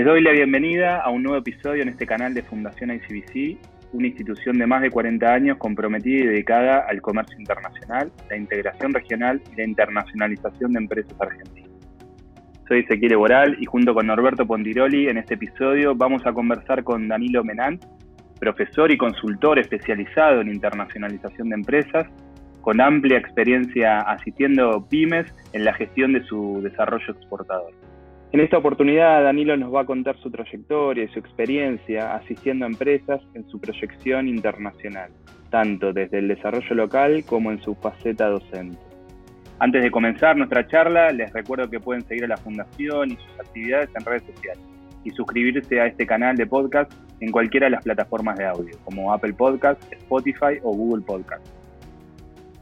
[0.00, 3.58] Les doy la bienvenida a un nuevo episodio en este canal de Fundación ICBC,
[3.92, 8.94] una institución de más de 40 años comprometida y dedicada al comercio internacional, la integración
[8.94, 11.70] regional y la internacionalización de empresas argentinas.
[12.66, 17.06] Soy Ezequiel Boral y junto con Norberto Pontiroli en este episodio vamos a conversar con
[17.06, 17.84] Danilo Menant,
[18.40, 22.06] profesor y consultor especializado en internacionalización de empresas,
[22.62, 27.89] con amplia experiencia asistiendo pymes en la gestión de su desarrollo exportador.
[28.32, 32.68] En esta oportunidad, Danilo nos va a contar su trayectoria y su experiencia asistiendo a
[32.68, 35.10] empresas en su proyección internacional,
[35.50, 38.78] tanto desde el desarrollo local como en su faceta docente.
[39.58, 43.40] Antes de comenzar nuestra charla, les recuerdo que pueden seguir a la Fundación y sus
[43.40, 44.64] actividades en redes sociales
[45.02, 49.12] y suscribirse a este canal de podcast en cualquiera de las plataformas de audio, como
[49.12, 51.44] Apple Podcast, Spotify o Google Podcast.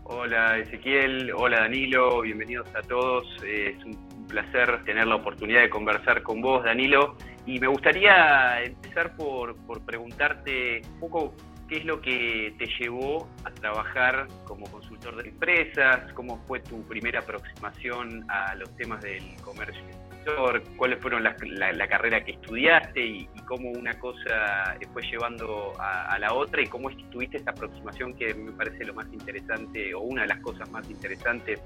[0.05, 3.27] Hola Ezequiel, hola Danilo, bienvenidos a todos.
[3.45, 7.17] Es un placer tener la oportunidad de conversar con vos, Danilo.
[7.47, 11.35] Y me gustaría empezar por, preguntarte un poco
[11.69, 16.87] qué es lo que te llevó a trabajar como consultor de empresas, cómo fue tu
[16.87, 20.08] primera aproximación a los temas del comercio
[20.77, 21.35] cuáles fueron la,
[21.89, 27.39] carrera que estudiaste y, cómo una cosa fue llevando a, la otra y cómo tuviste
[27.39, 31.61] esta aproximación que me parece lo más interesante o una de las cosas más interesantes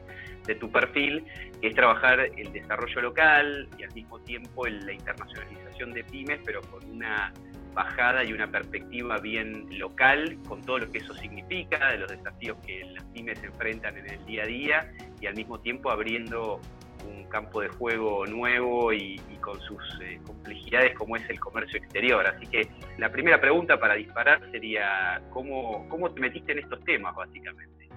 [0.46, 1.24] de tu perfil,
[1.60, 6.84] es trabajar el desarrollo local y al mismo tiempo la internacionalización de pymes, pero con
[6.90, 7.33] una
[7.74, 12.58] bajada y una perspectiva bien local, con todo lo que eso significa, de los desafíos
[12.66, 16.60] que las pymes enfrentan en el día a día y al mismo tiempo abriendo
[17.06, 22.25] un campo de juego nuevo y, con sus eh, complejidades como es el comercio exterior.
[22.27, 27.14] Así que la primera pregunta para disparar sería, ¿cómo, cómo te metiste en estos temas
[27.17, 27.89] básicamente?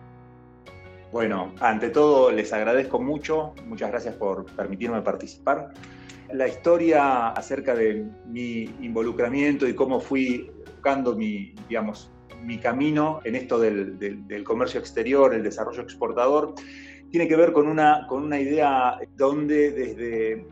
[1.12, 5.72] Bueno, ante todo les agradezco mucho, muchas gracias por permitirme participar.
[6.34, 12.12] La historia acerca de mi involucramiento y cómo fui buscando mi, digamos,
[12.44, 16.54] mi camino en esto del, del comercio exterior, el desarrollo exportador,
[17.16, 20.46] tiene que ver con una, con una idea donde desde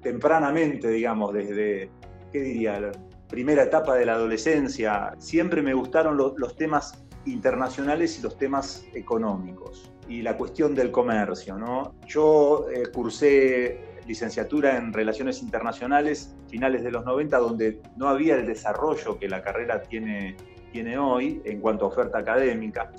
[0.00, 1.90] tempranamente, digamos, desde,
[2.30, 2.92] ¿qué diría?, la
[3.28, 9.90] primera etapa de la adolescencia, siempre me gustaron los temas internacionales y los temas económicos
[10.08, 11.58] y la cuestión del comercio.
[11.58, 11.96] ¿no?
[12.06, 18.46] Yo eh, cursé licenciatura en Relaciones Internacionales finales de los 90, donde no había el
[18.46, 20.36] desarrollo que la carrera tiene,
[20.70, 22.92] tiene hoy en cuanto a oferta académica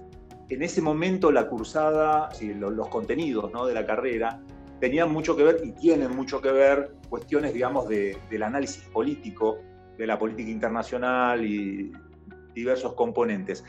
[0.50, 4.42] en ese momento la cursada, los, contenidos de la carrera,
[4.80, 9.60] tenían mucho que ver y tienen mucho que ver cuestiones, digamos, del análisis político,
[9.98, 11.92] de la política internacional y
[12.54, 13.64] diversos componentes.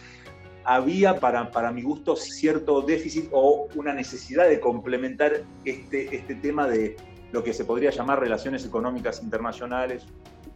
[0.65, 6.67] Había, para, para mi gusto, cierto déficit o una necesidad de complementar este, este tema
[6.67, 6.97] de
[7.31, 10.07] lo que se podría llamar relaciones económicas internacionales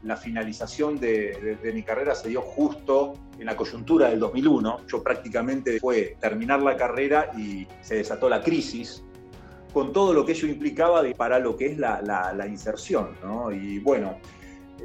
[0.02, 4.86] la finalización de, mi carrera se dio justo en la coyuntura del 2001.
[4.86, 9.02] Yo prácticamente fue terminar la carrera y se desató la crisis,
[9.72, 13.10] con todo lo que ello implicaba para lo que es la, inserción.
[13.52, 14.18] Y bueno,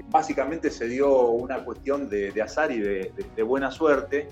[0.10, 4.28] básicamente se dio una cuestión de, azar y de, de buena suerte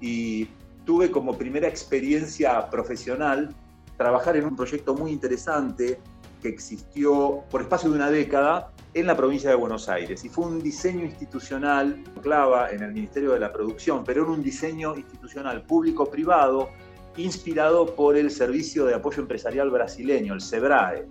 [0.00, 0.48] y
[0.84, 3.54] tuve como primera experiencia profesional
[3.96, 5.98] trabajar en un proyecto muy interesante
[6.42, 10.46] que existió por espacio de una década en la provincia de Buenos Aires y fue
[10.46, 15.62] un diseño institucional, clava en el Ministerio de la Producción, pero era un diseño institucional
[15.64, 16.70] público-privado
[17.18, 21.06] inspirado por el Servicio de Apoyo Empresarial Brasileño, el SEBRAE.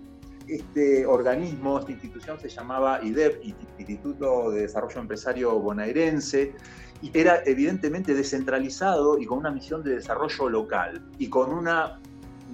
[0.48, 3.44] Este organismo, esta institución se llamaba IDEP,
[3.78, 6.54] Instituto de Desarrollo Empresario Bonaerense,
[7.02, 12.00] y era evidentemente descentralizado y con una misión de desarrollo local y con una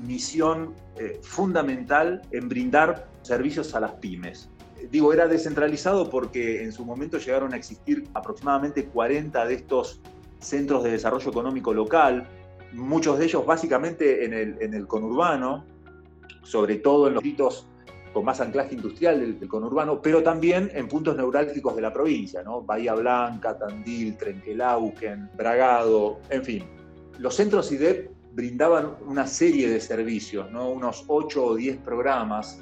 [0.04, 4.50] misión eh, fundamental en brindar servicios a las pymes
[4.90, 10.00] digo, era descentralizado porque en su momento llegaron a existir aproximadamente 40 de estos
[10.40, 12.26] centros de desarrollo económico local,
[12.72, 15.64] muchos de ellos básicamente en el, conurbano,
[16.42, 17.66] sobre todo en los distritos
[18.12, 22.60] con más anclaje industrial del, conurbano, pero también en puntos neurálgicos de la provincia, ¿no?
[22.60, 26.64] Bahía Blanca, Tandil, Trenquelauquen, Bragado, en fin.
[27.18, 30.70] Los centros IDEP brindaban una serie de servicios, ¿no?
[30.70, 32.60] unos 8 o 10 programas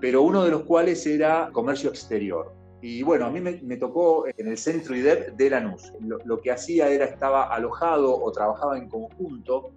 [0.00, 2.54] pero uno de los cuales era comercio exterior.
[2.80, 5.92] Y bueno, a mí me, tocó en el centro IDEP de Lanús.
[6.00, 9.72] Lo, lo que hacía era, estaba alojado o trabajaba en conjunto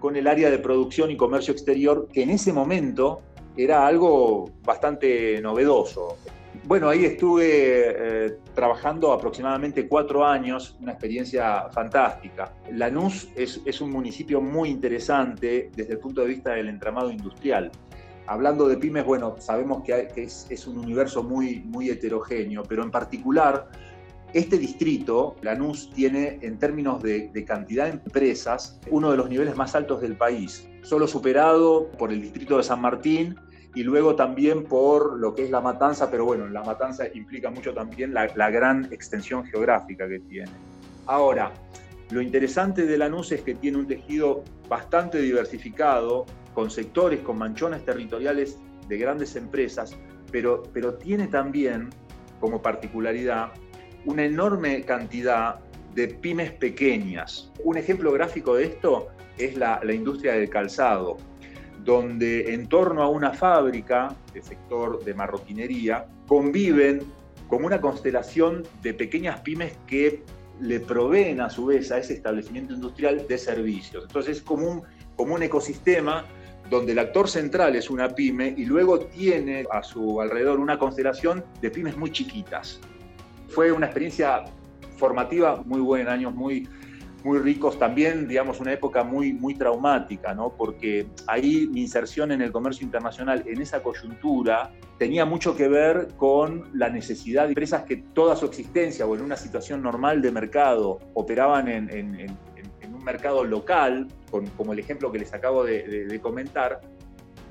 [0.00, 3.20] con el área de producción y comercio exterior, que en ese momento
[3.56, 6.16] era algo bastante novedoso.
[6.64, 12.52] Bueno, ahí estuve eh, trabajando aproximadamente cuatro años, una experiencia fantástica.
[12.72, 17.70] Lanús es, es un municipio muy interesante desde el punto de vista del entramado industrial
[18.30, 23.68] hablando de pymes, bueno, sabemos que, es, un universo muy, muy heterogéneo, pero en particular,
[24.32, 29.74] este distrito, Lanús, tiene en términos de, cantidad de empresas uno de los niveles más
[29.74, 33.34] altos del país, solo superado por el distrito de San Martín
[33.74, 37.74] y luego también por lo que es la matanza, pero bueno, la matanza implica mucho
[37.74, 40.52] también la, la gran extensión geográfica que tiene.
[41.06, 41.50] Ahora,
[42.10, 47.84] lo interesante de Lanús es que tiene un tejido bastante diversificado, con sectores, con manchones
[47.84, 48.58] territoriales
[48.88, 49.96] de grandes empresas,
[50.32, 51.90] pero, pero tiene también
[52.40, 53.52] como particularidad
[54.04, 55.60] una enorme cantidad
[55.94, 57.50] de pymes pequeñas.
[57.64, 61.16] Un ejemplo gráfico de esto es la, la industria del calzado,
[61.84, 67.00] donde en torno a una fábrica de sector de marroquinería conviven
[67.48, 70.22] como una constelación de pequeñas pymes que
[70.60, 74.04] le proveen a su vez a ese establecimiento industrial de servicios.
[74.06, 74.82] Entonces es como un,
[75.16, 76.24] como un ecosistema
[76.70, 81.44] donde el actor central es una pyme y luego tiene a su alrededor una constelación
[81.60, 82.80] de pymes muy chiquitas.
[83.48, 84.44] Fue una experiencia
[84.96, 86.68] formativa muy buena, años muy,
[87.24, 90.50] muy ricos, también, digamos, una época muy, muy traumática, ¿no?
[90.56, 96.08] Porque ahí mi inserción en el comercio internacional, en esa coyuntura, tenía mucho que ver
[96.16, 100.30] con la necesidad de empresas que toda su existencia o en una situación normal de
[100.30, 102.36] mercado operaban en, en
[103.02, 104.08] mercado local,
[104.56, 106.80] como el ejemplo que les acabo de, comentar,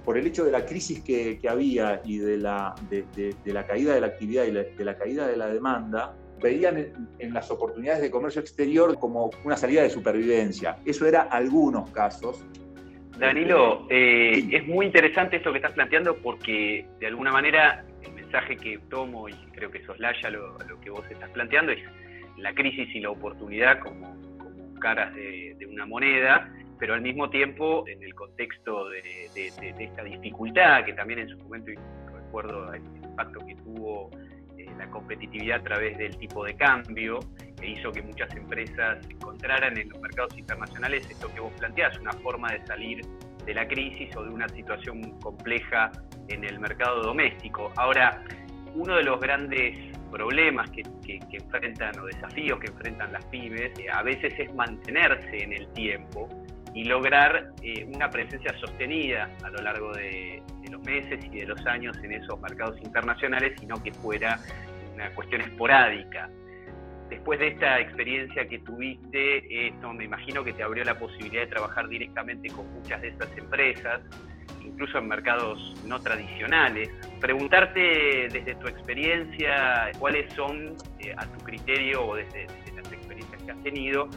[0.06, 4.02] por el hecho de la crisis que, había y de la, de, la, caída de
[4.02, 8.42] la actividad y de la caída de la demanda, veían en, las oportunidades de comercio
[8.42, 10.78] exterior como una salida de supervivencia.
[10.86, 12.44] Eso era algunos casos.
[13.18, 18.14] Danilo, este, eh, es muy interesante esto que estás planteando porque de alguna manera el
[18.14, 21.80] mensaje que tomo y creo que soslaya lo, lo que vos estás planteando es
[22.38, 24.16] la crisis y la oportunidad como
[24.80, 30.94] caras de, una moneda, pero al mismo tiempo en el contexto de, esta dificultad, que
[30.94, 31.72] también en su momento
[32.14, 34.10] recuerdo el impacto que tuvo
[34.58, 37.20] eh, la competitividad a través del tipo de cambio,
[37.60, 42.14] que hizo que muchas empresas encontraran en los mercados internacionales esto que vos planteás, una
[42.14, 43.02] forma de salir
[43.46, 45.92] de la crisis o de una situación compleja
[46.28, 47.72] en el mercado doméstico.
[47.76, 48.24] Ahora,
[48.76, 49.76] uno de los grandes
[50.10, 50.84] problemas que,
[51.32, 56.28] enfrentan o desafíos que enfrentan las pymes eh, a veces es mantenerse en el tiempo
[56.74, 61.66] y lograr eh, una presencia sostenida a lo largo de, los meses y de los
[61.66, 64.40] años en esos mercados internacionales, sino que fuera
[64.94, 66.30] una cuestión esporádica.
[67.10, 71.48] Después de esta experiencia que tuviste, esto me imagino que te abrió la posibilidad de
[71.48, 74.02] trabajar directamente con muchas de estas empresas
[74.70, 76.90] incluso en mercados no tradicionales.
[77.20, 83.52] Preguntarte desde tu experiencia cuáles son, eh, a tu criterio o desde, las experiencias que
[83.52, 84.08] has tenido,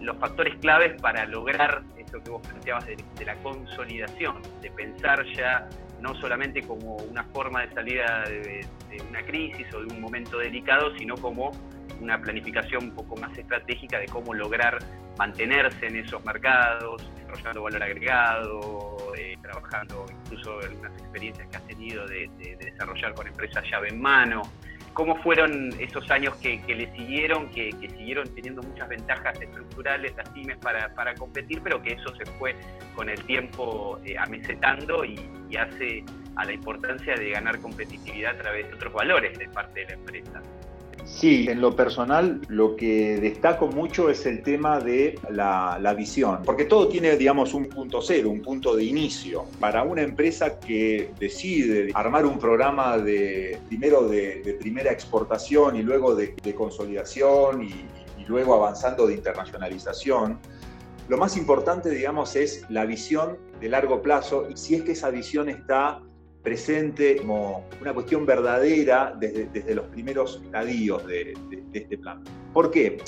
[0.00, 5.68] los factores claves para lograr esto que vos planteabas de, la consolidación, de pensar ya
[6.00, 8.66] no solamente como una forma de salida de,
[9.08, 11.52] una crisis o de un momento delicado, sino como
[12.00, 14.78] una planificación un poco más estratégica de cómo lograr
[15.18, 22.06] mantenerse en esos mercados, desarrollando valor agregado, eh, trabajando incluso algunas experiencias que has tenido
[22.06, 24.42] de, desarrollar con empresas llave en mano.
[24.94, 30.56] ¿Cómo fueron esos años que, le siguieron, que, siguieron teniendo muchas ventajas estructurales las pymes
[30.58, 32.56] para, competir, pero que eso se fue
[32.96, 36.04] con el tiempo eh, amesetando y, y hace
[36.36, 39.92] a la importancia de ganar competitividad a través de otros valores de parte de la
[39.92, 40.42] empresa?
[41.04, 46.64] Sí, en lo personal lo que destaco mucho es el tema de la, visión, porque
[46.64, 49.44] todo tiene, digamos, un punto cero, un punto de inicio.
[49.58, 56.14] Para una empresa que decide armar un programa de, primero de, primera exportación y luego
[56.14, 57.74] de, consolidación y,
[58.18, 60.38] y luego avanzando de internacionalización,
[61.08, 65.10] lo más importante, digamos, es la visión de largo plazo y si es que esa
[65.10, 66.00] visión está
[66.42, 71.34] presente como una cuestión verdadera desde, los primeros estadios de,
[71.72, 72.22] este plan.
[72.52, 72.98] ¿Por qué?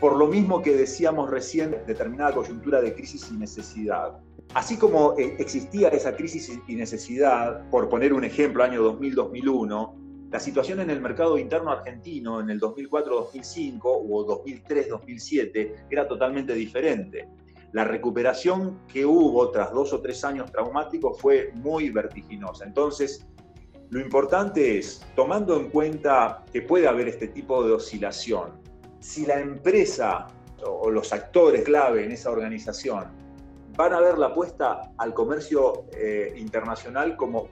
[0.00, 4.18] Por lo mismo que decíamos recién, determinada coyuntura de crisis y necesidad.
[4.54, 10.40] Así como eh, existía esa crisis y necesidad, por poner un ejemplo, año 2000-2001, la
[10.40, 17.28] situación en el mercado interno argentino en el 2004-2005 o 2003-2007 era totalmente diferente
[17.72, 22.64] la recuperación que hubo tras dos o tres años traumáticos fue muy vertiginosa.
[22.64, 23.26] Entonces,
[23.90, 28.52] lo importante es, tomando en cuenta que puede haber este tipo de oscilación,
[29.00, 30.28] si la empresa
[30.64, 33.06] o los actores clave en esa organización
[33.76, 37.48] van a ver la apuesta al comercio eh, internacional como,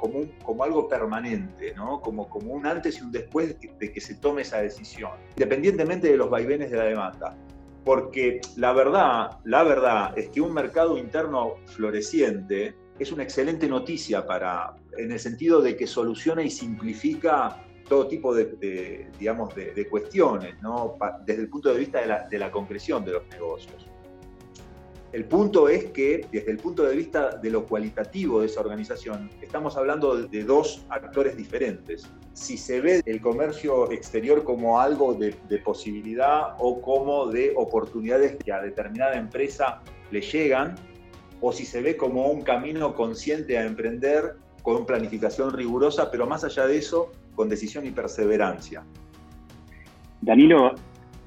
[0.62, 2.00] algo permanente, ¿no?
[2.00, 6.16] como, como un antes y un después de que se tome esa decisión, independientemente de
[6.18, 7.36] los vaivenes de la demanda
[7.84, 14.26] porque la verdad, la verdad es que un mercado interno floreciente es una excelente noticia
[14.26, 20.60] para, en el sentido de que soluciona y simplifica todo tipo de, digamos, de, cuestiones,
[20.62, 20.96] ¿no?
[21.24, 23.90] desde el punto de vista de la, de la concreción de los negocios.
[25.12, 29.28] El punto es que, desde el punto de vista de lo cualitativo de esa organización,
[29.42, 32.08] estamos hablando de dos actores diferentes.
[32.32, 35.32] Si se ve el comercio exterior como algo de,
[35.64, 39.80] posibilidad o como de oportunidades que a determinada empresa
[40.12, 40.76] le llegan,
[41.40, 46.44] o si se ve como un camino consciente a emprender con planificación rigurosa, pero más
[46.44, 48.84] allá de eso, con decisión y perseverancia.
[50.20, 50.74] Danilo,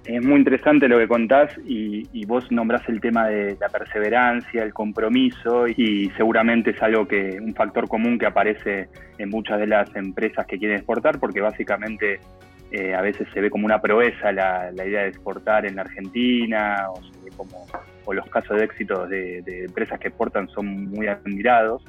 [0.05, 4.73] es muy interesante lo que contás y, vos nombrás el tema de la perseverancia, el
[4.73, 9.93] compromiso y seguramente es algo que, un factor común que aparece en muchas de las
[9.95, 12.19] empresas que quieren exportar porque básicamente
[12.71, 16.87] eh, a veces se ve como una proeza la, idea de exportar en la Argentina
[16.89, 16.99] o,
[17.37, 17.65] como,
[18.05, 21.83] o los casos de éxito de, de empresas que exportan son muy admirados.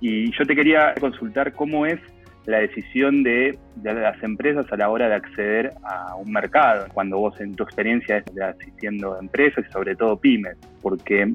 [0.00, 2.00] Y yo te quería consultar cómo es
[2.46, 7.40] la decisión de, las empresas a la hora de acceder a un mercado, cuando vos
[7.40, 11.32] en tu experiencia estás asistiendo a empresas y sobre todo pymes, porque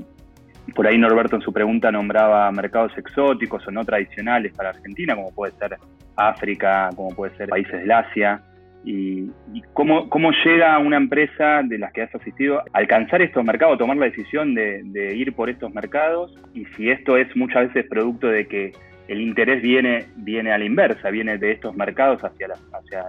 [0.76, 5.34] por ahí Norberto en su pregunta nombraba mercados exóticos o no tradicionales para Argentina, como
[5.34, 5.78] puede ser
[6.18, 8.42] África, como puede ser países del Asia,
[8.84, 9.30] y,
[9.74, 13.98] cómo, cómo, llega una empresa de las que has asistido a alcanzar estos mercados, tomar
[13.98, 18.28] la decisión de, de, ir por estos mercados y si esto es muchas veces producto
[18.28, 18.72] de que
[19.08, 22.60] el interés viene, viene a la inversa, viene de estos mercados hacia, las,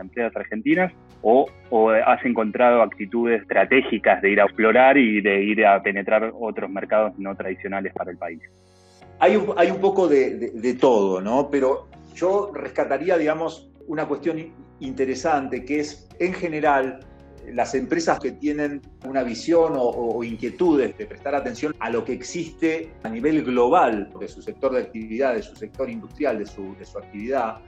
[0.00, 1.48] empresas argentinas o,
[2.06, 7.18] has encontrado actitudes estratégicas de ir a explorar y de ir a penetrar otros mercados
[7.18, 8.40] no tradicionales para el país?
[9.18, 11.50] Hay un, hay un poco de, de todo, ¿no?
[11.50, 14.38] Pero yo rescataría, digamos, una cuestión
[14.80, 17.00] interesante que es, en general,
[17.52, 22.92] las empresas que tienen una visión o, inquietudes de prestar atención a lo que existe
[23.02, 27.58] a nivel global de su sector de actividad, de su sector industrial, de su, actividad,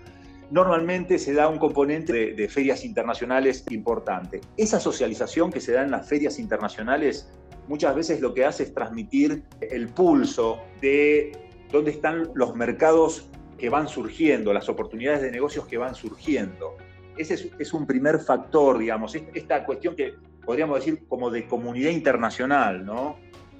[0.51, 4.41] normalmente se da un componente de, de, ferias internacionales importante.
[4.57, 7.31] Esa socialización que se da en las ferias internacionales
[7.69, 11.33] muchas veces lo que hace es transmitir el pulso de
[11.71, 16.77] dónde están los mercados que van surgiendo, las oportunidades de negocios que van surgiendo
[17.21, 22.85] ese es, un primer factor, digamos, esta cuestión que podríamos decir como de comunidad internacional,
[22.85, 23.17] ¿no?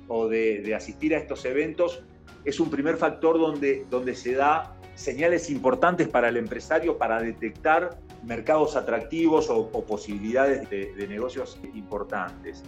[0.09, 2.03] O de, asistir a estos eventos,
[2.45, 7.99] es un primer factor donde, donde se da señales importantes para el empresario para detectar
[8.25, 12.63] mercados atractivos o, posibilidades de, de, negocios importantes.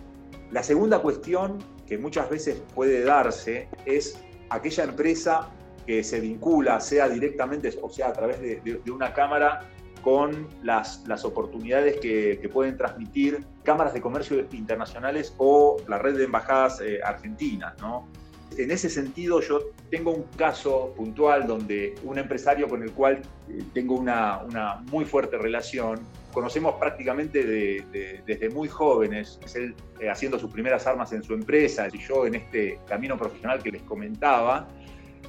[0.50, 4.18] La segunda cuestión que muchas veces puede darse es
[4.50, 5.50] aquella empresa
[5.87, 9.68] que se vincula, sea directamente o sea a través de, una cámara,
[10.02, 16.16] con las, las oportunidades que, que, pueden transmitir cámaras de comercio internacionales o la red
[16.18, 17.75] de embajadas eh, argentinas.
[17.80, 18.09] ¿no?
[18.59, 23.62] En ese sentido, yo tengo un caso puntual donde un empresario con el cual eh,
[23.73, 26.00] tengo una, una muy fuerte relación,
[26.32, 31.88] conocemos prácticamente desde muy jóvenes, es él eh, haciendo sus primeras armas en su empresa
[31.92, 34.66] y yo en este camino profesional que les comentaba,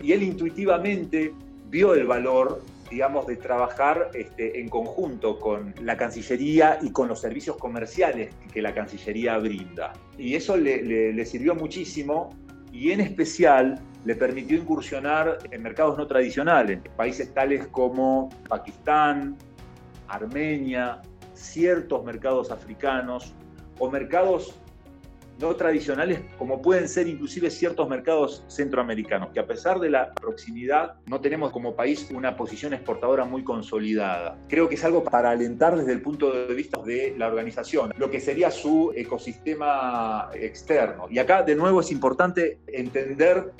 [0.02, 1.34] y él intuitivamente
[1.70, 2.62] vio el valor
[2.94, 8.62] digamos, de trabajar este, en conjunto con la Cancillería y con los servicios comerciales que
[8.62, 9.94] la Cancillería brinda.
[10.16, 12.30] Y eso le, sirvió muchísimo
[12.72, 19.38] y en especial le permitió incursionar en mercados no tradicionales, países tales como Pakistán,
[20.08, 21.02] Armenia,
[21.34, 23.34] ciertos mercados africanos
[23.80, 24.60] o mercados
[25.40, 30.96] no tradicionales como pueden ser inclusive ciertos mercados centroamericanos, que a pesar de la proximidad
[31.06, 34.38] no tenemos como país una posición exportadora muy consolidada.
[34.48, 38.10] Creo que es algo para alentar desde el punto de vista de la organización, lo
[38.10, 41.08] que sería su ecosistema externo.
[41.10, 43.52] Y acá de nuevo es importante entender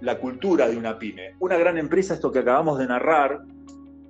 [0.00, 1.34] la cultura de una pyme.
[1.40, 3.42] Una gran empresa, esto que acabamos de narrar,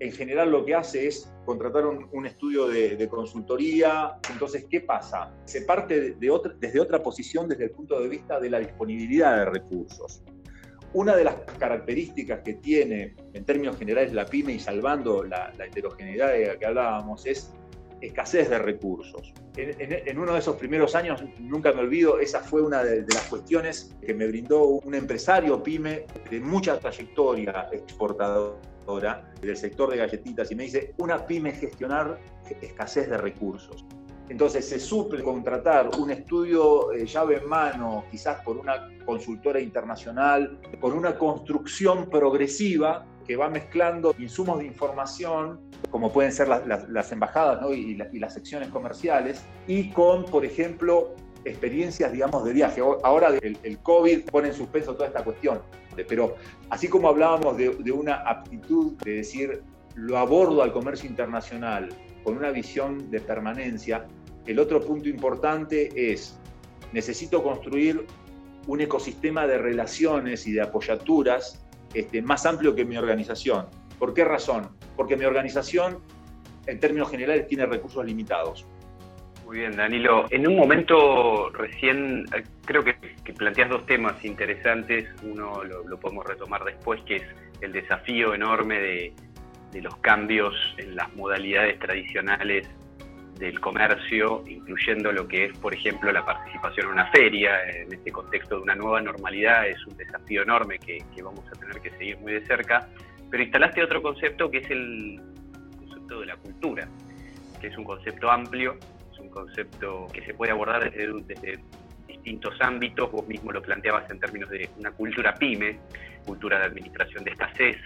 [0.00, 4.18] en general lo que hace es contratar un, estudio de, consultoría.
[4.30, 5.32] Entonces, ¿qué pasa?
[5.44, 9.38] Se parte de otra, desde otra posición desde el punto de vista de la disponibilidad
[9.38, 10.22] de recursos.
[10.94, 16.32] Una de las características que tiene en términos generales la pyme y salvando la, heterogeneidad
[16.32, 17.52] de la que hablábamos es
[18.00, 19.32] escasez de recursos.
[19.56, 23.24] En, uno de esos primeros años, nunca me olvido, esa fue una de, de, las
[23.24, 28.73] cuestiones que me brindó un empresario pyme de mucha trayectoria exportador
[29.40, 32.18] del sector de galletitas y me dice, una pyme gestionar
[32.60, 33.84] escasez de recursos.
[34.28, 40.58] Entonces se suple contratar un estudio eh, llave en mano, quizás por una consultora internacional,
[40.80, 45.60] con una construcción progresiva que va mezclando insumos de información,
[45.90, 51.14] como pueden ser las, embajadas y, y las secciones comerciales, y con, por ejemplo,
[51.44, 52.80] experiencias, digamos, de viaje.
[53.02, 55.60] Ahora el, COVID pone en suspenso toda esta cuestión,
[56.08, 56.36] pero
[56.70, 59.62] así como hablábamos de, una aptitud de decir,
[59.94, 61.88] lo abordo al comercio internacional
[62.24, 64.06] con una visión de permanencia,
[64.46, 66.38] el otro punto importante es,
[66.92, 68.06] necesito construir
[68.66, 73.66] un ecosistema de relaciones y de apoyaturas este, más amplio que mi organización.
[73.98, 74.68] ¿Por qué razón?
[74.96, 76.00] Porque mi organización,
[76.66, 78.66] en términos generales, tiene recursos limitados.
[79.44, 80.24] Muy bien, Danilo.
[80.30, 82.94] En un momento recién, eh, creo que,
[83.34, 85.06] planteas dos temas interesantes.
[85.22, 87.22] Uno lo, podemos retomar después, que es
[87.60, 89.12] el desafío enorme de,
[89.82, 92.68] los cambios en las modalidades tradicionales
[93.38, 98.12] del comercio, incluyendo lo que es, por ejemplo, la participación en una feria, en este
[98.12, 102.18] contexto de una nueva normalidad, es un desafío enorme que, vamos a tener que seguir
[102.18, 102.88] muy de cerca.
[103.30, 105.20] Pero instalaste otro concepto que es el
[105.76, 106.88] concepto de la cultura,
[107.60, 108.78] que es un concepto amplio,
[109.34, 111.58] concepto que se puede abordar desde, desde
[112.06, 115.78] distintos ámbitos, vos mismo lo planteabas en términos de una cultura pyme,
[116.24, 117.76] cultura de administración de escasez,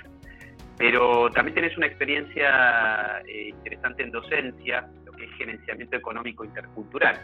[0.79, 7.19] pero también tenés una experiencia eh, interesante en docencia, lo que es gerenciamiento económico intercultural.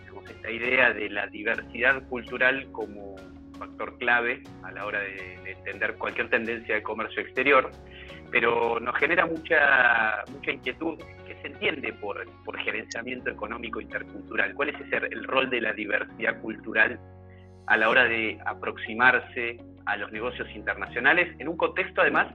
[0.00, 3.16] Tenemos esta idea de la diversidad cultural como
[3.58, 7.70] factor clave a la hora de, entender cualquier tendencia de comercio exterior,
[8.30, 10.98] pero nos genera mucha, mucha inquietud
[11.42, 14.54] se entiende por, por gerenciamiento económico intercultural.
[14.54, 16.98] ¿Cuál es ese, el rol de la diversidad cultural
[17.66, 22.34] a la hora de aproximarse a los negocios internacionales en un contexto además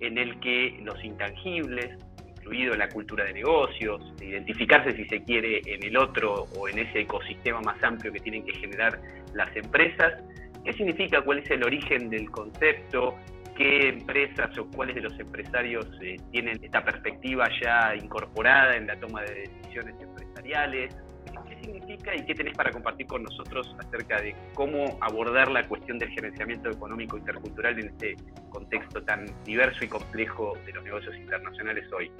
[0.00, 5.82] en el que los intangibles, incluido la cultura de negocios, identificarse si se quiere en
[5.82, 9.00] el otro o en ese ecosistema más amplio que tienen que generar
[9.32, 10.22] las empresas,
[10.64, 11.22] ¿qué significa?
[11.22, 13.16] ¿Cuál es el origen del concepto?
[13.56, 18.98] ¿Qué empresas o cuáles de los empresarios eh, tienen esta perspectiva ya incorporada en la
[18.98, 20.94] toma de decisiones empresariales?
[21.64, 26.10] significa y qué tenés para compartir con nosotros acerca de cómo abordar la cuestión del
[26.10, 28.16] gerenciamiento económico intercultural en este
[28.50, 32.10] contexto tan diverso y complejo de los negocios internacionales hoy?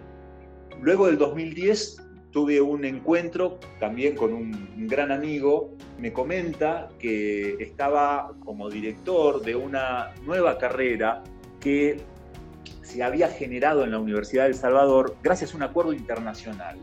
[0.81, 5.71] Luego del 2010 tuve un encuentro también con un gran amigo,
[6.01, 11.23] me comenta que estaba como director de una nueva carrera
[11.61, 11.99] que
[12.83, 16.77] se había generado en la Universidad de El Salvador gracias a un acuerdo internacional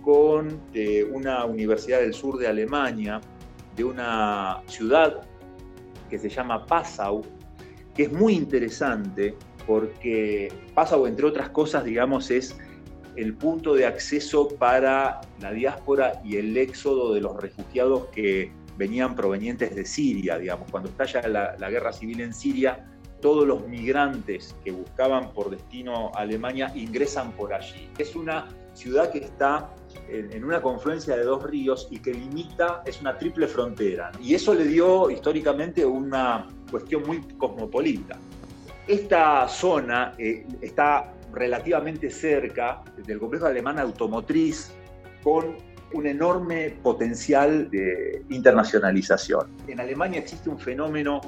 [0.00, 0.58] con
[1.12, 3.20] una universidad del sur de Alemania,
[3.76, 5.20] de una ciudad
[6.08, 7.20] que se llama Passau,
[7.94, 9.34] que es muy interesante
[9.66, 12.56] porque Passau, entre otras cosas, digamos, es
[13.16, 19.14] el punto de acceso para la diáspora y el éxodo de los refugiados que venían
[19.14, 22.84] provenientes de Siria, digamos, cuando estalla la, la guerra civil en Siria,
[23.24, 27.88] todos los migrantes que buscaban por destino a Alemania ingresan por allí.
[27.96, 29.70] Es una ciudad que está
[30.08, 34.12] en, una confluencia de dos ríos y que limita, es una triple frontera.
[34.20, 38.18] Y eso le dio históricamente una cuestión muy cosmopolita.
[38.86, 44.72] Esta zona eh, está relativamente cerca del complejo alemán automotriz
[45.22, 45.56] con
[45.92, 49.56] un enorme potencial de internacionalización.
[49.68, 51.20] En Alemania existe un fenómeno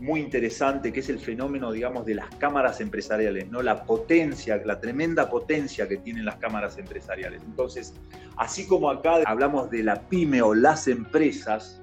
[0.00, 3.62] muy interesante, que es el fenómeno, digamos, de las cámaras empresariales, ¿no?
[3.62, 7.40] La potencia, la tremenda potencia que tienen las cámaras empresariales.
[7.44, 7.94] Entonces,
[8.36, 11.80] así como acá hablamos de la pyme o las empresas,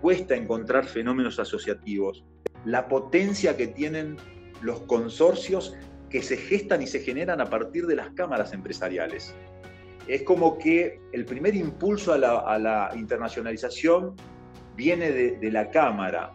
[0.00, 2.24] cuesta encontrar fenómenos asociativos.
[2.64, 4.16] La potencia que tienen
[4.62, 5.76] los consorcios
[6.14, 9.34] que se gestan y se generan a partir de las cámaras empresariales.
[10.06, 14.14] Es como que el primer impulso a la, internacionalización
[14.76, 16.32] viene de, de la cámara.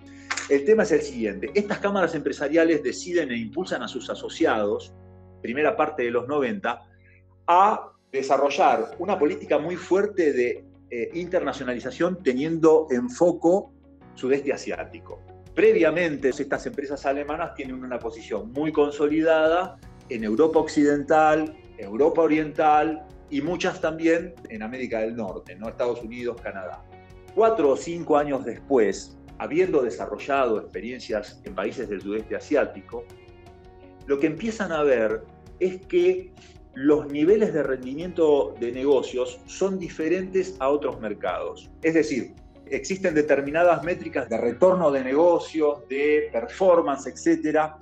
[0.49, 1.49] El tema es el siguiente.
[1.55, 4.93] Estas cámaras empresariales deciden e impulsan a sus asociados,
[5.41, 6.81] primera parte de los 90,
[7.47, 13.71] a desarrollar una política muy fuerte de eh, internacionalización teniendo en foco
[14.15, 15.21] sudeste asiático.
[15.55, 19.77] Previamente, estas empresas alemanas tienen una posición muy consolidada
[20.09, 25.69] en Europa Occidental, Europa Oriental y muchas también en América del Norte, ¿no?
[25.69, 26.83] Estados Unidos, Canadá.
[27.35, 33.03] Cuatro o cinco años después, habiendo desarrollado experiencias en países del sudeste asiático,
[34.07, 35.23] lo que empiezan a ver
[35.59, 36.31] es que
[36.73, 41.69] los niveles de rendimiento de negocios son diferentes a otros mercados.
[41.81, 42.33] Es decir,
[42.71, 47.73] existen determinadas métricas de retorno de negocios, de performance, etc.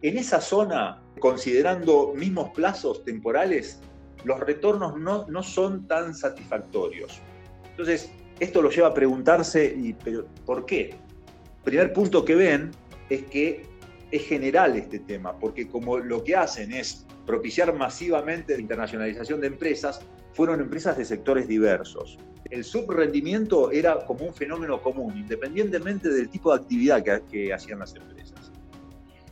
[0.00, 3.80] En esa zona, considerando mismos plazos temporales,
[4.24, 7.20] los retornos no, no son tan satisfactorios.
[7.70, 9.92] Entonces, esto lo lleva a preguntarse, y,
[10.44, 10.94] ¿por qué?
[11.64, 12.70] Primer punto que ven
[13.08, 13.66] es que
[14.10, 19.46] es general este tema, porque como lo que hacen es propiciar masivamente la internacionalización de
[19.46, 20.00] empresas,
[20.32, 22.18] fueron empresas de sectores diversos.
[22.52, 27.94] El subrendimiento era como un fenómeno común, independientemente del tipo de actividad que, hacían las
[27.94, 28.52] empresas.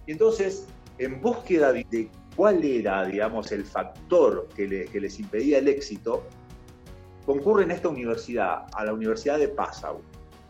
[0.06, 6.24] Y entonces, en búsqueda de cuál era, digamos, el factor que, les impedía el éxito,
[7.26, 10.00] concurre en esta universidad, a la Universidad de Passau.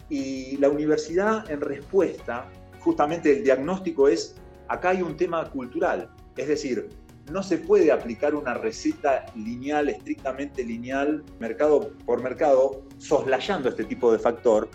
[0.09, 4.37] Y la universidad, en respuesta, justamente el diagnóstico es,
[4.69, 6.89] acá hay un tema cultural, es decir,
[7.31, 14.13] no se puede aplicar una receta lineal, estrictamente lineal, mercado por mercado, soslayando este tipo
[14.13, 14.69] de factor,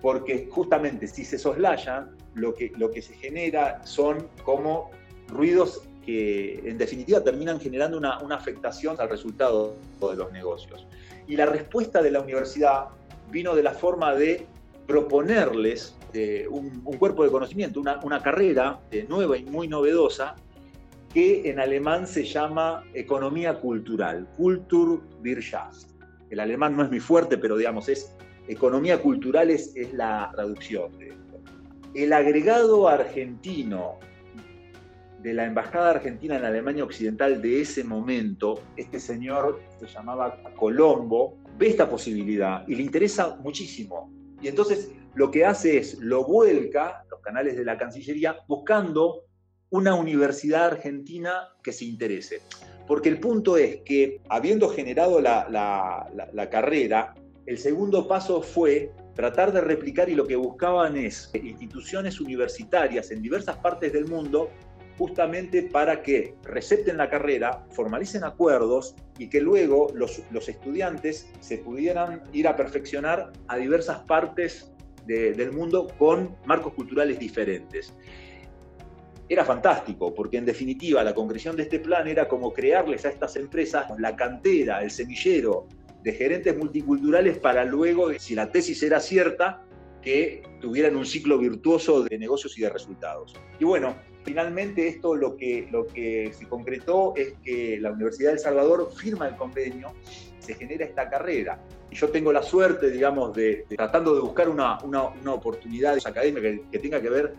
[0.00, 4.90] porque justamente si se soslaya, lo que, lo que se genera son como
[5.28, 10.86] ruidos que en definitiva terminan generando una, afectación al resultado de los negocios.
[11.26, 12.88] Y la respuesta de la universidad
[13.30, 14.46] vino de la forma de
[14.86, 20.36] proponerles eh, un, cuerpo de conocimiento, una, una carrera eh, nueva y muy novedosa,
[21.14, 25.90] que en alemán se llama economía cultural, Kulturwirtschaft.
[26.28, 28.16] El alemán no es muy fuerte, pero digamos, es
[28.48, 31.40] economía cultural es, la traducción de esto.
[31.94, 34.00] El agregado argentino
[35.22, 41.38] de la Embajada Argentina en Alemania Occidental de ese momento, este señor se llamaba Colombo,
[41.56, 44.12] ve esta posibilidad y le interesa muchísimo.
[44.42, 49.22] Y entonces lo que hace es, lo vuelca, los canales de la Cancillería, buscando
[49.70, 52.40] una universidad argentina que se interese.
[52.86, 57.14] Porque el punto es que, habiendo generado la, carrera,
[57.46, 63.22] el segundo paso fue tratar de replicar y lo que buscaban es instituciones universitarias en
[63.22, 64.50] diversas partes del mundo
[64.98, 72.22] justamente para que recepten la carrera, formalicen acuerdos y que luego los, estudiantes se pudieran
[72.32, 74.72] ir a perfeccionar a diversas partes
[75.06, 77.94] del mundo con marcos culturales diferentes
[79.28, 83.36] era fantástico, porque en definitiva la concreción de este plan era como crearles a estas
[83.36, 85.66] empresas la cantera, el semillero
[86.02, 89.62] de gerentes multiculturales para luego, si la tesis era cierta,
[90.02, 93.34] que tuvieran un ciclo virtuoso de negocios y de resultados.
[93.58, 98.34] Y bueno, finalmente esto lo que, lo que se concretó es que la Universidad de
[98.34, 99.94] El Salvador firma el convenio,
[100.40, 101.58] se genera esta carrera.
[101.90, 106.42] Y yo tengo la suerte, digamos, de, tratando de buscar una, una, una oportunidad académica
[106.42, 107.34] que, que tenga que ver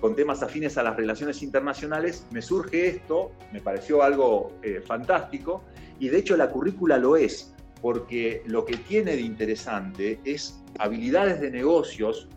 [0.00, 5.62] con temas afines a las relaciones internacionales, me surge esto, me pareció algo eh, fantástico,
[5.98, 11.40] y de hecho la currícula lo es, porque lo que tiene de interesante es habilidades
[11.40, 12.28] de negocios,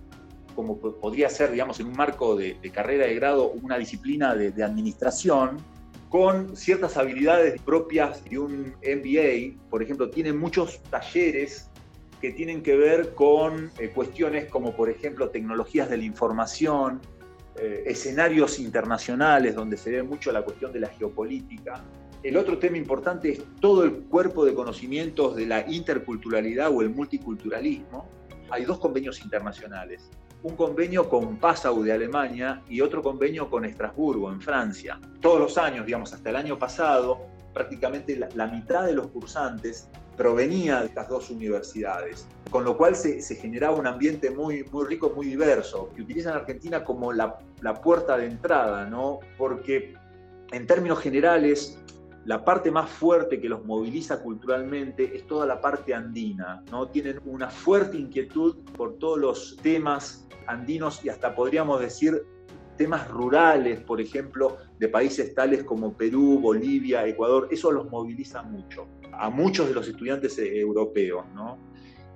[0.56, 5.58] como podría ser, digamos, en un marco de, carrera de grado, una disciplina de, administración,
[6.10, 11.70] con ciertas habilidades propias de un MBA, por ejemplo, tiene muchos talleres
[12.22, 17.02] que tienen que ver con eh, cuestiones como, por ejemplo, tecnologías de la información,
[17.56, 21.84] eh, escenarios internacionales donde se ve mucho la cuestión de la geopolítica.
[22.24, 26.90] El otro tema importante es todo el cuerpo de conocimientos de la interculturalidad o el
[26.90, 28.10] multiculturalismo.
[28.50, 30.10] Hay dos convenios internacionales.
[30.42, 35.00] Un convenio con Passau de Alemania y otro convenio con Estrasburgo en Francia.
[35.22, 40.82] Todos los años, digamos, hasta el año pasado, prácticamente la mitad de los cursantes provenía
[40.82, 45.28] de estas dos universidades, con lo cual se, generaba un ambiente muy, muy rico, muy
[45.28, 47.40] diverso, que utilizan Argentina como la,
[47.84, 49.20] puerta de entrada, ¿no?
[49.38, 49.96] Porque
[50.52, 51.80] en términos generales,
[52.26, 56.88] la parte más fuerte que los moviliza culturalmente es toda la parte andina, ¿no?
[56.88, 62.24] Tienen una fuerte inquietud por todos los temas andinos y hasta podríamos decir
[62.78, 68.88] temas rurales, por ejemplo, de países tales como Perú, Bolivia, Ecuador, eso los moviliza mucho
[69.18, 71.58] a muchos de los estudiantes eh, europeos, ¿no?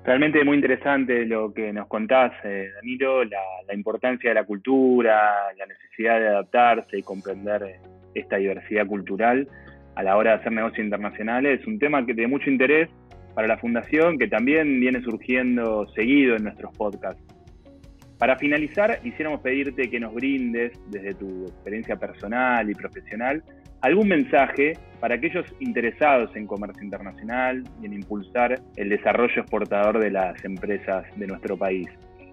[0.04, 5.66] Realmente muy interesante lo que nos contás, eh, Danilo, la, importancia de la cultura, la
[5.66, 7.80] necesidad de adaptarse y comprender eh,
[8.16, 9.48] esta diversidad cultural
[9.96, 11.60] a la hora de hacer negocios internacionales.
[11.60, 12.90] Es un tema que de mucho interés
[13.36, 17.22] para la Fundación, que también viene surgiendo seguido en nuestros podcasts.
[18.18, 23.44] Para finalizar, quisiéramos pedirte que nos brindes, desde tu experiencia personal y profesional,
[23.82, 30.12] algún mensaje para aquellos interesados en comercio internacional y en impulsar el desarrollo exportador de
[30.12, 31.88] las empresas de nuestro país.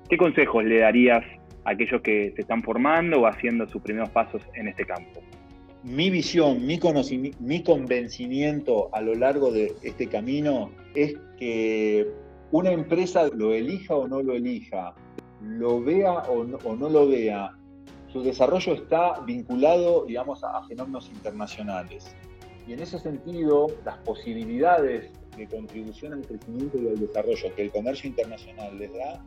[0.08, 1.24] ¿Qué consejos le darías
[1.64, 5.22] a aquellos que se están formando o haciendo sus primeros pasos en este campo?
[5.82, 6.80] Mi visión, mi,
[7.40, 12.06] mi convencimiento a lo largo de este camino es que
[12.52, 14.94] una empresa lo elija o no lo elija,
[15.42, 17.50] lo vea o no lo vea,
[18.14, 22.14] su desarrollo está vinculado, digamos, a, fenómenos internacionales.
[22.64, 27.72] Y en ese sentido, las posibilidades de contribución al crecimiento y al desarrollo que el
[27.72, 29.20] comercio internacional les da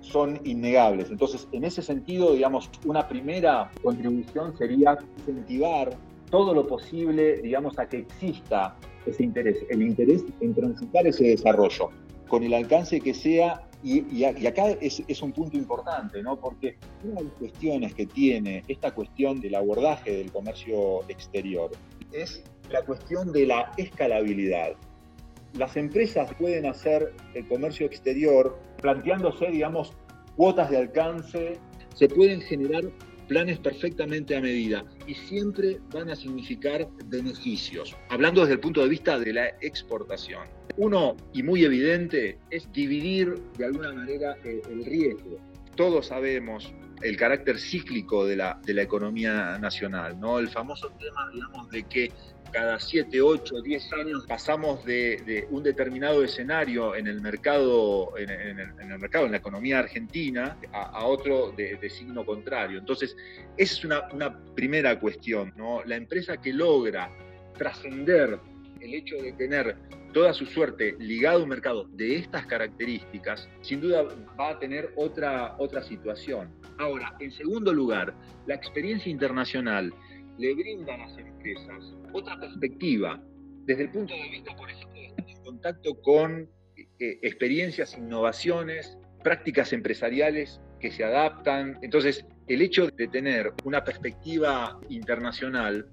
[0.00, 1.10] son innegables.
[1.10, 5.94] Entonces, en ese sentido, digamos, una primera contribución sería incentivar
[6.30, 11.90] todo lo posible, digamos, a que exista ese interés, el interés en transitar ese desarrollo.
[12.28, 16.38] con el alcance que sea y, acá es, un punto importante, ¿no?
[16.38, 21.70] Porque una de las cuestiones que tiene esta cuestión del abordaje del comercio exterior
[22.12, 24.72] es la cuestión de la escalabilidad.
[25.54, 29.94] Las empresas pueden hacer el comercio exterior planteándose, digamos,
[30.36, 31.58] cuotas de alcance,
[31.94, 32.84] se pueden generar
[33.30, 38.88] planes perfectamente a medida y siempre van a significar beneficios, hablando desde el punto de
[38.88, 40.48] vista de la exportación.
[40.76, 45.38] Uno, y muy evidente, es dividir de alguna manera el, riesgo.
[45.76, 50.38] Todos sabemos el carácter cíclico de la, de la economía nacional, ¿no?
[50.38, 52.12] El famoso tema, digamos, de que
[52.52, 58.56] cada 7, 8, 10 años pasamos de, un determinado escenario en el mercado, en,
[59.00, 62.78] mercado, en la economía argentina, a, otro de, signo contrario.
[62.78, 63.16] Entonces,
[63.56, 65.82] esa es una, una primera cuestión, ¿no?
[65.84, 67.10] La empresa que logra
[67.56, 68.38] trascender
[68.80, 69.76] el hecho de tener
[70.12, 74.02] toda su suerte ligada a un mercado de estas características, sin duda
[74.38, 76.50] va a tener otra, otra situación.
[76.80, 78.14] Ahora, en segundo lugar,
[78.46, 79.92] la experiencia internacional
[80.38, 83.22] le brinda a las empresas otra perspectiva,
[83.66, 88.96] desde el punto de vista, por ejemplo, de estar en contacto con eh, experiencias, innovaciones,
[89.22, 91.78] prácticas empresariales que se adaptan.
[91.82, 95.86] Entonces, el hecho de tener una perspectiva internacional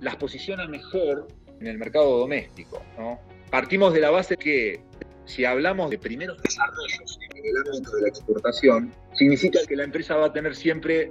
[0.00, 1.26] las posiciona mejor
[1.60, 2.84] en el mercado doméstico.
[3.50, 4.80] Partimos de la base que
[5.24, 7.18] si hablamos de primeros desarrollos
[7.50, 11.10] el ámbito de la exportación, significa que la empresa va a tener siempre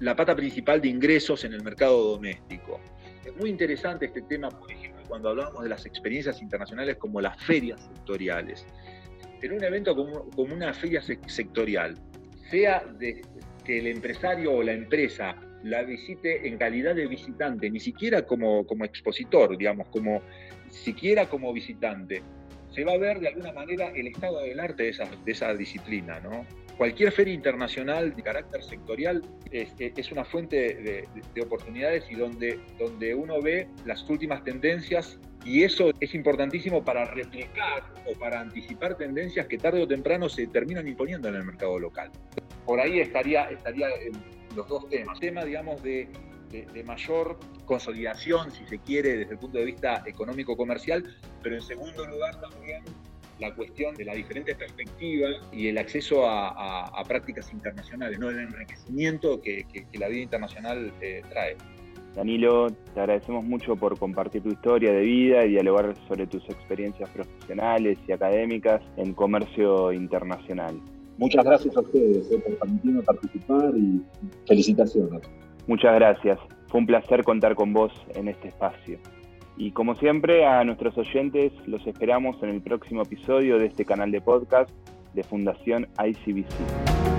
[0.00, 2.80] la pata principal de ingresos en el mercado doméstico.
[3.24, 7.42] Es muy interesante este tema, por ejemplo, cuando hablamos de las experiencias internacionales como las
[7.44, 8.66] ferias sectoriales.
[9.42, 11.96] En un evento como, una feria sectorial,
[12.50, 12.84] sea
[13.64, 18.66] que el empresario o la empresa la visite en calidad de visitante, ni siquiera como,
[18.66, 20.22] como expositor, digamos, como
[20.70, 22.22] siquiera como visitante,
[22.70, 25.54] se va a ver de alguna manera el estado del arte de esa, de esa
[25.54, 26.46] disciplina, ¿no?
[26.76, 33.14] Cualquier feria internacional de carácter sectorial es, una fuente de, de, oportunidades y donde, donde
[33.14, 39.46] uno ve las últimas tendencias y eso es importantísimo para replicar o para anticipar tendencias
[39.46, 42.10] que tarde o temprano se terminan imponiendo en el mercado local.
[42.64, 43.88] Por ahí estaría, estaría
[44.56, 45.20] los dos temas.
[45.20, 46.08] Tema, digamos, de,
[46.50, 51.04] de, mayor consolidación, si se quiere, desde el punto de vista económico-comercial,
[51.42, 52.82] pero en segundo lugar también
[53.38, 58.28] la cuestión de la diferente perspectiva y el acceso a, prácticas internacionales, ¿no?
[58.28, 61.56] el enriquecimiento que, la vida internacional eh, trae.
[62.14, 67.08] Danilo, te agradecemos mucho por compartir tu historia de vida y dialogar sobre tus experiencias
[67.10, 70.80] profesionales y académicas en comercio internacional.
[71.18, 74.02] Muchas gracias a ustedes eh, por permitirme participar y
[74.46, 75.22] felicitaciones.
[75.66, 76.38] Muchas gracias.
[76.68, 78.98] Fue un placer contar con vos en este espacio.
[79.56, 84.10] Y como siempre, a nuestros oyentes los esperamos en el próximo episodio de este canal
[84.10, 84.70] de podcast
[85.12, 87.09] de Fundación ICBC.